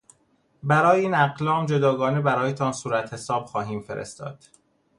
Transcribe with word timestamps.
برای 0.63 1.01
این 1.01 1.15
اقلام 1.15 1.65
جداگانه 1.65 2.21
برایتان 2.21 2.73
صورت 2.73 3.13
حساب 3.13 3.45
خواهیم 3.45 3.81
فرستاد. 3.81 4.43